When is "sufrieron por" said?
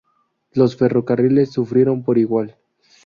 1.51-2.17